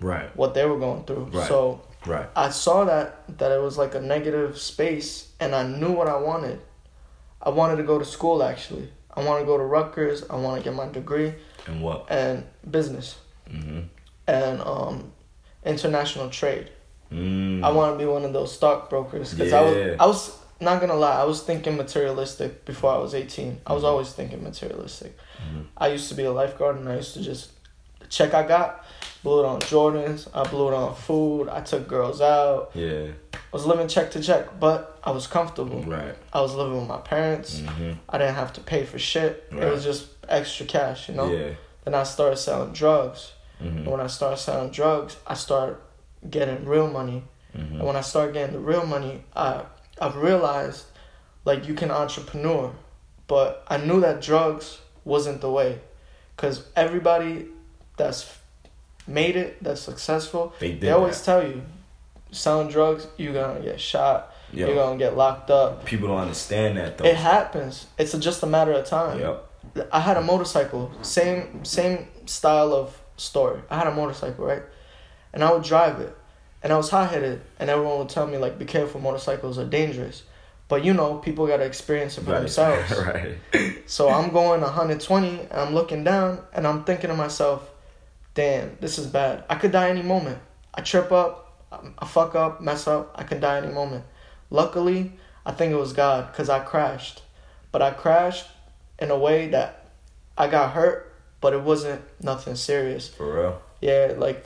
[0.01, 1.29] right what they were going through.
[1.31, 1.47] Right.
[1.47, 5.91] So right I saw that that it was like a negative space, and I knew
[5.91, 6.59] what I wanted.
[7.41, 8.89] I wanted to go to school actually.
[9.13, 10.23] I want to go to Rutgers.
[10.29, 11.33] I want to get my degree
[11.67, 13.17] and what and business
[13.49, 13.81] mm-hmm
[14.27, 15.11] and um,
[15.63, 16.69] international trade.
[17.11, 17.63] mm.
[17.63, 20.95] I want to be one of those stockbrokers because I was I was not gonna
[20.95, 21.19] lie.
[21.21, 23.59] I was thinking materialistic before I was eighteen.
[23.67, 23.87] I was Mhm.
[23.87, 25.17] always thinking materialistic.
[25.43, 25.65] Mhm.
[25.77, 27.51] I used to be a lifeguard and I used to just
[28.09, 28.84] check I got,
[29.23, 30.27] blew it on Jordans.
[30.33, 31.49] I blew it on food.
[31.49, 32.71] I took girls out.
[32.73, 35.81] yeah I was living check to check, but I was comfortable.
[35.83, 37.59] right I was living with my parents.
[37.59, 37.93] mm-hmm.
[38.09, 39.47] I didn't have to pay for shit.
[39.51, 39.63] Right.
[39.63, 41.31] It was just extra cash, you know.
[41.31, 41.51] yeah
[41.83, 43.31] Then I started selling drugs.
[43.61, 43.77] mm-hmm.
[43.77, 45.77] And when I started selling drugs, I started
[46.29, 47.23] getting real money.
[47.55, 47.75] Mm-hmm.
[47.75, 49.63] And when I started getting the real money, I
[50.01, 50.85] I've realized
[51.45, 52.73] like you can entrepreneur,
[53.27, 55.79] but I knew that drugs wasn't the way,
[56.35, 57.47] cause everybody
[57.97, 58.37] that's
[59.07, 61.25] made it, that's successful, they did they always that.
[61.41, 61.61] tell you,
[62.31, 65.85] selling drugs, you're gonna get shot, Yo, you're gonna get locked up.
[65.85, 67.87] people don't understand that though It happens.
[67.97, 69.19] It's a, just a matter of time.
[69.19, 69.49] yep
[69.91, 73.61] I had a motorcycle, same same style of story.
[73.69, 74.61] I had a motorcycle, right?
[75.33, 76.15] And I would drive it.
[76.63, 79.65] And I was hot headed and everyone would tell me like be careful motorcycles are
[79.65, 80.23] dangerous.
[80.67, 82.91] But you know, people gotta experience it for right themselves.
[82.97, 83.37] right
[83.85, 87.69] So I'm going 120 and I'm looking down and I'm thinking to myself,
[88.35, 89.43] damn, this is bad.
[89.49, 90.37] I could die any moment.
[90.73, 94.03] I trip up, um, I fuck up, mess up, I could die any moment.
[94.51, 95.13] Luckily,
[95.45, 97.23] I think it was God because I crashed.
[97.71, 98.45] But I crashed
[98.99, 99.89] in a way that
[100.37, 103.09] I got hurt, but it wasn't nothing serious.
[103.09, 104.45] for real Yeah, like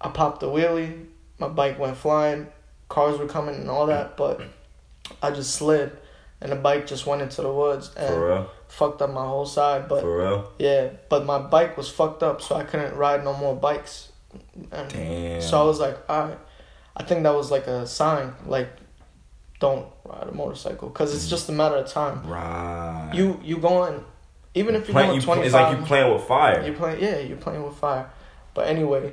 [0.00, 1.06] I popped a wheelie,
[1.38, 2.48] my bike went flying,
[2.88, 4.40] cars were coming and all that, but
[5.22, 5.96] I just slid
[6.40, 9.88] and the bike just went into the woods and fucked up my whole side.
[9.88, 13.34] But for real yeah, but my bike was fucked up, so I couldn't ride no
[13.36, 14.12] more bikes.
[14.70, 16.38] And damn so I was like, all right,
[16.96, 18.34] I think that was like a sign.
[18.46, 18.68] Like
[19.58, 21.30] don't ride a motorcycle because it's mm.
[21.30, 22.26] just a matter of time.
[22.26, 23.12] Right.
[23.14, 24.04] You you going,
[24.54, 25.46] even if you're Play- going you- twenty five.
[25.46, 26.64] It's like you playing with fire.
[26.64, 28.10] You're playing, yeah, you're playing with fire.
[28.54, 29.12] But anyway,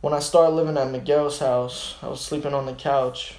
[0.00, 3.34] when I started living at Miguel's house, I was sleeping on the couch.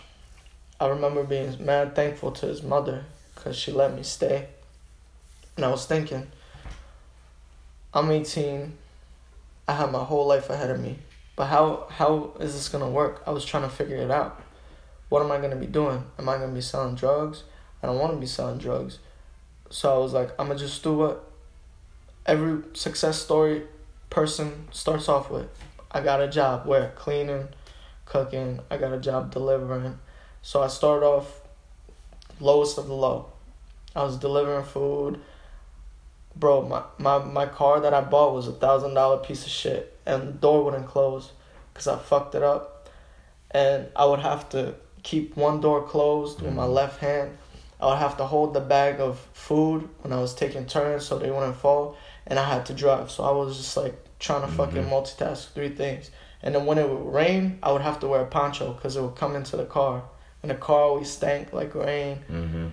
[0.80, 4.48] I remember being mad thankful to his mother because she let me stay.
[5.58, 6.28] And I was thinking,
[7.94, 8.74] I'm 18.
[9.68, 11.00] I have my whole life ahead of me.
[11.36, 13.24] But how how is this gonna work?
[13.26, 14.42] I was trying to figure it out.
[15.10, 16.04] What am I gonna be doing?
[16.18, 17.44] Am I gonna be selling drugs?
[17.82, 19.00] I don't want to be selling drugs.
[19.70, 21.32] So I was like, I'm gonna just do what
[22.26, 23.64] every success story
[24.10, 25.48] person starts off with.
[25.92, 27.48] I got a job where cleaning,
[28.06, 28.60] cooking.
[28.70, 29.98] I got a job delivering.
[30.42, 31.42] So I started off
[32.40, 33.28] lowest of the low.
[33.96, 35.20] I was delivering food.
[36.36, 39.98] Bro, my, my, my car that I bought was a thousand dollar piece of shit,
[40.06, 41.32] and the door wouldn't close
[41.74, 42.90] because I fucked it up.
[43.52, 46.74] And I would have to keep one door closed with my Mhm.
[46.74, 47.38] left hand.
[47.82, 51.18] I would have to hold the bag of food when I was taking turns so
[51.18, 51.96] they wouldn't fall,
[52.28, 53.10] and I had to drive.
[53.10, 54.90] So I was just like trying to fucking Mhm.
[54.90, 56.12] multitask three things.
[56.44, 59.02] And then when it would rain, I would have to wear a poncho because it
[59.02, 60.04] would come into the car,
[60.42, 62.20] and the car always stank like rain.
[62.32, 62.68] Mm-hmm.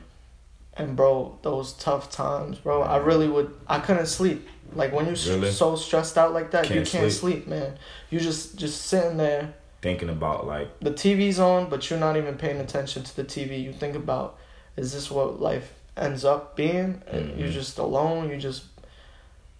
[0.79, 2.83] And bro, those tough times, bro.
[2.83, 3.55] I really would.
[3.67, 4.47] I couldn't sleep.
[4.75, 5.51] Like when you're Really?
[5.51, 7.45] so stressed out like that, you Can't can't sleep.
[7.45, 7.47] sleep.
[7.49, 7.79] man.
[8.11, 9.55] You just just sitting there.
[9.81, 13.63] Thinking about like The TV's on, but you're not even paying attention to the TV.
[13.63, 14.37] You think about,
[14.77, 17.03] is this what life ends up being?
[17.07, 17.53] And you're Mhm.
[17.53, 18.29] just alone.
[18.29, 18.65] You're just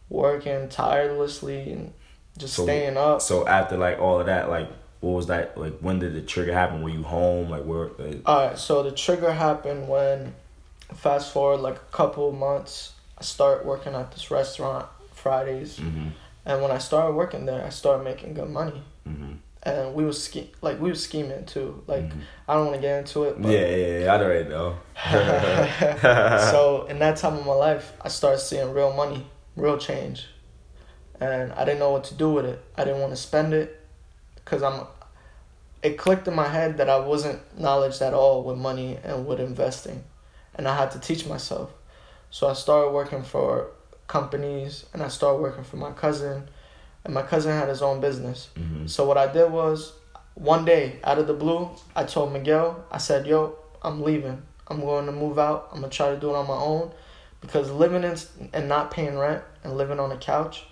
[0.09, 1.93] working tirelessly and
[2.39, 3.23] just So- staying up.
[3.23, 4.69] so after like all of that like
[5.07, 6.83] what was that like when did the trigger happen?
[6.83, 7.89] Were you home like where?
[7.99, 10.35] Like, Alright, so the trigger happened when,
[10.95, 16.09] fast forward like a couple months, I start working at this restaurant Fridays, mm-hmm.
[16.45, 19.33] and when I started working there, I started making good money, Mm-hmm.
[19.63, 21.83] and we was ske- like we was scheming too.
[21.87, 22.21] Like Mhm.
[22.49, 24.77] I don't want to get into it, but yeah, yeah, yeah, I already know.
[26.53, 30.27] so in that time of my life, I started seeing real money, real change,
[31.21, 32.61] and I didn't know what to do with it.
[32.77, 33.81] I didn't want to spend it,
[34.45, 34.87] cause I'm.
[35.83, 39.41] It clicked in my head that I wasn't knowledge at all with money and with
[39.41, 40.05] investing,
[40.55, 41.71] and I had to teach myself.
[42.31, 43.71] So I started working for
[44.07, 46.49] companies, and I started working for my cousin,
[47.05, 48.49] and my cousin had his own business.
[48.57, 48.87] mm-hmm.
[48.87, 49.93] So what I did was,
[50.35, 54.43] one day out of the blue, I told Miguel, I said, "Yo, I'm leaving.
[54.69, 55.69] I'm going to move out.
[55.71, 56.91] I'm gonna try to do it on my own,
[57.41, 58.17] because living in
[58.53, 60.65] and not paying rent and living on a couch,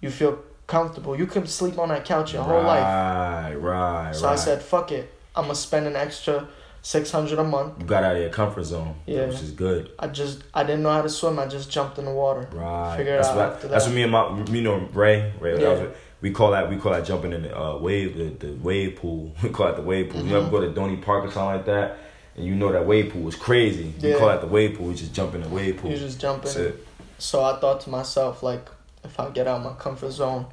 [0.00, 0.42] you feel
[0.76, 1.16] comfortable.
[1.16, 2.82] You can sleep on that couch your whole life.
[2.82, 4.26] Right, right, So.
[4.28, 5.12] I said, fuck it.
[5.36, 6.48] I'm gonna spend an extra
[6.80, 7.74] six hundred a month.
[7.78, 9.26] you got out of your comfort zone, Yeah.
[9.26, 9.90] which is good.
[9.98, 11.38] I just I didn't know how to swim.
[11.38, 12.48] I just jumped in the water.
[12.52, 12.96] Right.
[12.96, 15.52] Figure that's out what after that's what me and my you know Ray Ray.
[15.52, 15.68] that Yeah.
[15.84, 18.96] was we call that we call that jumping in the uh, wave the, the wave
[18.96, 19.32] pool.
[19.42, 20.22] We call it the wave pool.
[20.24, 20.50] You ever Mhm.
[20.50, 21.98] go to Dorney Park or something like that,
[22.36, 23.94] and you know that wave pool is crazy.
[24.02, 24.18] We Yeah.
[24.18, 24.88] call it the wave pool.
[24.88, 25.90] We just jump in the wave pool.
[25.90, 26.66] You just jump That's in.
[26.66, 26.86] it.
[27.18, 28.66] So I thought to myself, like,
[29.04, 30.46] if I get out of my comfort zone,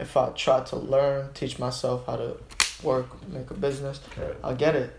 [0.00, 2.36] if I try to learn, teach myself how to
[2.82, 4.34] work, make a business, Right.
[4.42, 4.90] I'll get it.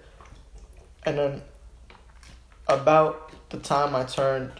[1.04, 1.42] And then
[2.68, 4.52] about the time I turned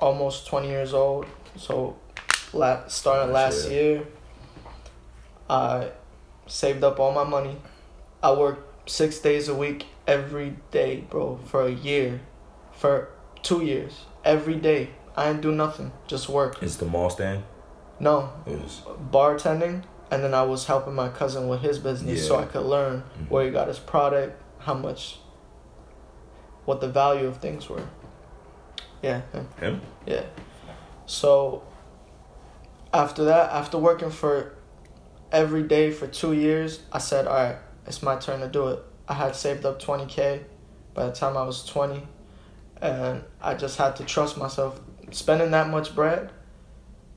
[0.00, 1.26] almost 20 years old,
[1.56, 1.96] so
[2.52, 4.06] la- starting Last last year,
[5.48, 5.90] I
[6.46, 7.56] saved up all my money.
[8.22, 12.20] I worked six days a week every day, bro, for a year,
[12.72, 13.10] for
[13.42, 14.90] two years, every day.
[15.14, 16.62] I didn't do nothing, just work.
[16.62, 17.44] It's the mall stand.
[18.00, 22.38] No, It was bartending, and then I was helping my cousin with his business so
[22.38, 23.30] I could learn Mhm.
[23.30, 25.18] where he got his product, how much,
[26.64, 27.82] what the value of things were.
[29.02, 29.48] Yeah, him.
[29.60, 29.80] him.
[30.06, 30.22] Yeah.
[31.06, 31.62] So
[32.92, 34.54] after that, after working for
[35.30, 38.80] every day for two years, I said, all right, it's my turn to do it.
[39.08, 40.44] I had saved up 20K
[40.94, 42.06] by the time I was 20,
[42.80, 44.80] and I just had to trust myself.
[45.10, 46.30] Spending that much bread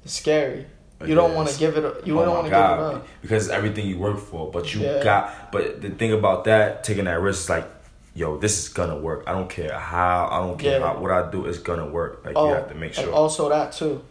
[0.05, 0.65] is scary.
[1.05, 1.83] You don't want to give it.
[1.85, 3.07] Up, you Oh don't want to give it up.
[3.21, 4.49] because it's everything you work for.
[4.49, 5.03] But you Yeah.
[5.03, 5.51] got.
[5.51, 7.67] But the thing about that, taking that risk, is like,
[8.15, 9.23] yo, this is gonna work.
[9.27, 10.29] I don't care how.
[10.31, 10.87] I don't care Yeah.
[10.93, 11.45] how, what I do.
[11.45, 12.21] It's gonna work.
[12.25, 13.03] Like Oh, you have to make sure.
[13.03, 14.03] and also that too.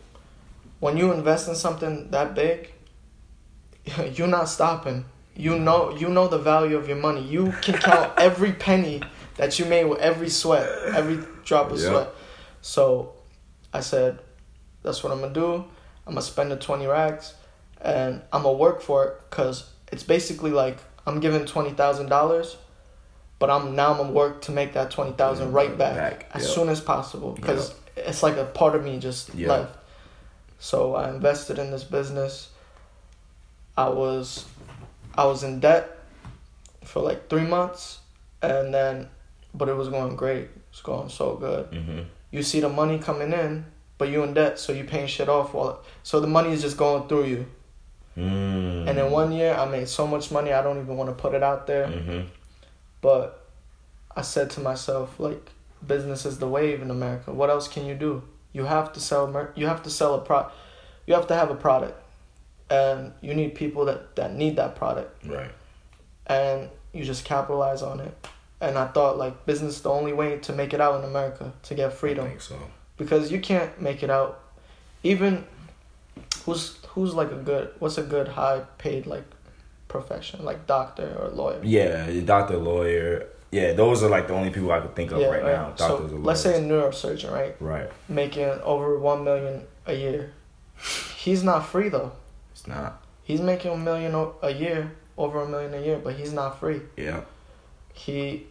[0.80, 2.70] When you invest in something that big,
[4.14, 5.06] you're not stopping.
[5.36, 7.22] You know you know the value of your money.
[7.22, 9.00] You can count every penny
[9.36, 11.88] that you made with every sweat, every drop of Yeah.
[11.88, 12.08] sweat.
[12.60, 13.12] So
[13.72, 14.18] I said,
[14.82, 15.64] that's what I'm gonna do.
[16.06, 17.34] I'm gonna spend the 20 racks
[17.80, 22.56] and I'm gonna work for it because it's basically like I'm giving $20,000,
[23.38, 26.42] but I'm now I'm gonna work to make that 20,000 Yeah, right back, back, as
[26.46, 26.48] yeah.
[26.54, 29.48] soon as possible because it's like a part of me just Yeah.
[29.48, 29.76] left.
[30.58, 32.48] So I invested in this business.
[33.76, 34.46] I was
[35.16, 35.90] I was in debt
[36.84, 37.98] for like three months,
[38.42, 39.08] and then,
[39.54, 40.48] but it was going great.
[40.70, 41.70] It's going so good.
[41.70, 42.00] Mm-hmm.
[42.30, 43.64] You see the money coming in,
[43.98, 45.54] but you in debt, so you paying shit off.
[45.54, 47.46] While so the money is just going through you.
[48.16, 48.88] Mm.
[48.88, 50.52] And in one year, I made so much money.
[50.52, 51.86] I don't even want to put it out there.
[51.88, 52.28] Mm-hmm.
[53.00, 53.44] But
[54.16, 55.50] I said to myself, like,
[55.84, 57.32] business is the wave in America.
[57.32, 58.22] What else can you do?
[58.52, 59.26] You have to sell.
[59.26, 60.48] Mer- you have to sell a pro.
[61.06, 62.00] You have to have a product,
[62.70, 65.50] and you need people that that need that product, Right.
[66.26, 68.26] and you just capitalize on it.
[68.60, 71.52] And I thought like business is the only way to make it out in America
[71.64, 72.56] to get I freedom think so.
[72.96, 74.40] Because you can't make it out.
[75.02, 75.44] Even
[76.44, 79.24] who's who's like a good what's a good high paid like
[79.88, 81.60] profession like doctor or lawyer.
[81.62, 83.28] Yeah, doctor, lawyer.
[83.50, 85.72] Yeah, those are like the only people I could think of right, now.
[85.76, 87.88] So Doctors and let's say a neurosurgeon, right, Right.
[88.08, 90.32] making over one million a year.
[91.16, 92.12] He's not free though.
[92.50, 93.00] It's not.
[93.22, 96.80] He's making a million a year, over a million a year, but he's not free.
[96.96, 97.20] Yeah.
[97.92, 98.46] He.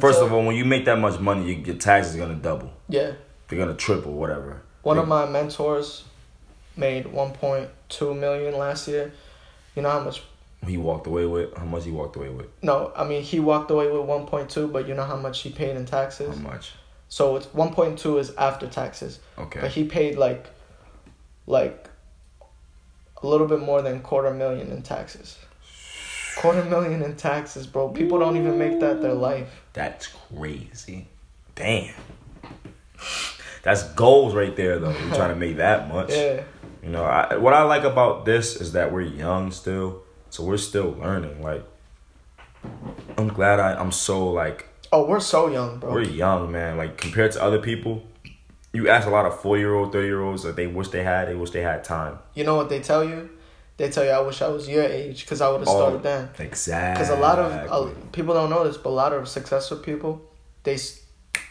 [0.00, 2.70] First of all, when you make that much money, you, your taxes are gonna double.
[2.88, 3.12] yeah,
[3.48, 4.62] They're gonna triple, whatever.
[4.82, 6.04] one of my mentors
[6.76, 9.12] made one point two million last year.
[9.74, 10.22] You know how much?
[10.66, 12.46] He walked away with how much he walked away with.
[12.62, 15.40] No, I mean he walked away with one point two, but you know how much
[15.42, 16.36] he paid in taxes.
[16.36, 16.72] How much?
[17.08, 19.60] So it's one point two is after taxes, Okay.
[19.60, 20.46] but he paid like,
[21.46, 21.88] like,
[23.22, 25.38] a little bit more than quarter million in taxes.
[26.38, 27.88] Quarter million in taxes, bro.
[27.88, 29.62] People don't even make that their life.
[29.72, 31.06] That's crazy.
[31.54, 31.94] Damn.
[33.62, 34.90] That's goals right there, though.
[34.90, 36.10] You're trying to make that much.
[36.10, 36.42] Yeah,
[36.82, 40.56] You know, I, what I like about this is that we're young still, so we're
[40.58, 41.42] still learning.
[41.42, 41.64] Like,
[43.16, 45.92] I'm glad I, I'm so like Oh, we're so young, bro.
[45.92, 46.76] we're young, man.
[46.78, 48.02] Like compared to other people,
[48.72, 51.02] you ask a lot of four year old, thirty year olds that they wish they
[51.02, 52.18] had, they wish they had time.
[52.34, 53.28] You know what they tell you?
[53.78, 56.02] They tell you, "I wish I was your age, cause I would have Oh, started
[56.02, 56.94] then." Exactly.
[57.02, 60.20] Because a lot of uh, people don't know this, but a lot of successful people,
[60.64, 60.76] they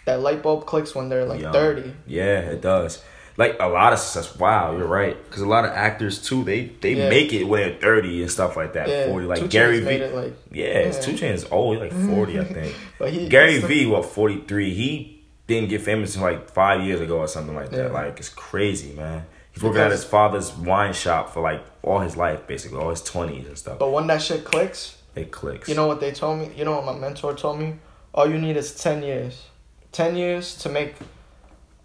[0.05, 1.53] that light bulb clicks when they're like Young.
[1.53, 1.93] thirty.
[2.05, 3.01] Yeah, it does.
[3.37, 4.35] Like a lot of success.
[4.37, 5.15] Wow, you're right.
[5.25, 7.09] Because a lot of actors too, they they Yeah.
[7.09, 8.89] make it when they're thirty and stuff like that.
[8.89, 9.85] Yeah, Forty, like Two Gary Chainz V.
[9.85, 11.03] made it like, Yeah, it's Yeah.
[11.15, 12.75] Two Chainz is old, he's like forty, I think.
[12.99, 14.73] but he Gary V, what forty three?
[14.73, 17.85] He didn't get famous until like five years ago or something like that.
[17.87, 17.91] Yeah.
[17.91, 19.25] Like it's crazy, man.
[19.57, 23.01] He's working at his father's wine shop for like all his life, basically all his
[23.01, 23.79] twenties and stuff.
[23.79, 25.67] But when that shit clicks, It clicks.
[25.67, 26.51] you know what they told me?
[26.55, 27.75] You know what my mentor told me?
[28.13, 29.47] All you need is ten years,
[29.91, 30.93] ten years to make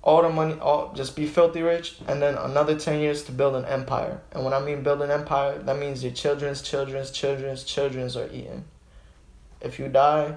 [0.03, 3.55] all the money, all just be filthy rich, and then another ten years to build
[3.55, 4.21] an empire.
[4.33, 8.27] And when I mean build an empire, that means your children's children's children's children's are
[8.27, 8.65] eating.
[9.63, 10.35] If you die,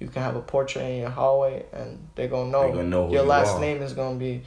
[0.00, 3.08] you can have a portrait in your hallway, and they're gonna know, They gonna know
[3.12, 3.60] your last are.
[3.60, 4.42] name is gonna be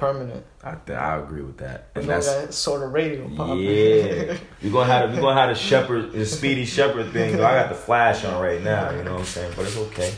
[0.00, 0.44] permanent.
[0.64, 1.88] I th- I agree with that.
[1.94, 3.58] And that's that Sorta Radio pop.
[3.58, 7.34] Yeah, we gonna have we gonna have the shepherd, the speedy shepherd thing.
[7.34, 8.90] I got the flash on right now.
[8.90, 9.52] You know what I'm saying?
[9.54, 10.12] But it's okay.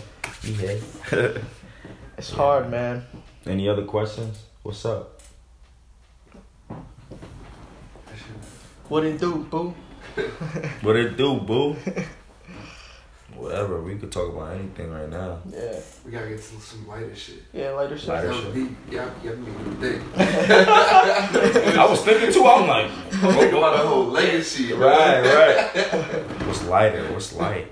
[0.45, 1.29] Yeah.
[2.17, 3.05] it's hard, man.
[3.45, 4.39] Any other questions?
[4.63, 5.21] What's up?
[8.89, 9.75] What it do, boo?
[10.83, 11.77] What it do, boo?
[13.53, 13.83] Whatever.
[13.83, 15.41] We could talk about anything right now.
[15.53, 17.43] Yeah, We gotta get to some lighter shit.
[17.53, 18.09] yeah, lighter shit.
[18.09, 18.55] Lighter shit.
[18.55, 18.71] deep.
[18.91, 19.53] Yeah, yeah, me.
[20.17, 22.47] I was thinking too.
[22.47, 24.69] I'm like, Think about the whole legacy.
[24.75, 24.89] bro.
[24.89, 26.23] right, right.
[26.47, 27.13] What's lighter?
[27.13, 27.67] What's light?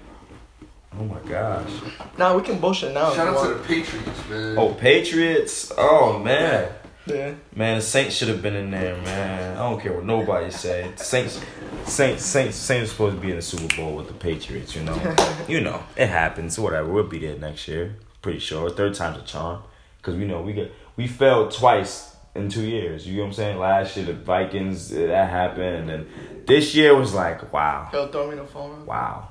[0.99, 1.71] Oh my gosh.
[2.19, 3.09] Nah, we can bullshit now.
[3.11, 4.59] if Shout out to the Patriots, man.
[4.59, 5.73] Oh, Patriots.
[5.79, 6.71] Oh man.
[7.11, 7.35] Yeah.
[7.55, 9.57] Man, the Saints should have been in there, man.
[9.57, 10.99] I don't care what nobody said.
[10.99, 11.41] Saints,
[11.85, 14.75] Saints, Saints, Saints are supposed to be in the Super Bowl with the Patriots.
[14.75, 15.17] You know,
[15.49, 16.59] you know, it happens.
[16.59, 17.97] Whatever, we'll be there next year.
[18.23, 18.71] Pretty sure.
[18.71, 19.63] Third time's a charm.
[20.03, 23.07] Cause we know we get we failed twice in two years.
[23.07, 23.59] You know what I'm saying?
[23.59, 26.07] Last year the Vikings uh, that happened, and
[26.47, 28.87] this year was like wow, Yo, throw me the phone.
[28.87, 29.29] wow.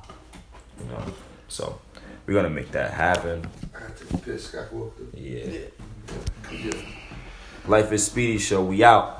[0.80, 1.04] You know,
[1.48, 1.80] so
[2.28, 3.48] we're gonna make that happen.
[3.76, 4.52] I gotta piss.
[4.52, 5.08] Got woke up.
[5.14, 5.46] Yeah.
[5.46, 5.60] Yeah.
[6.52, 6.72] Yeah.
[7.68, 8.64] Life is Speedy Show.
[8.64, 9.19] We out.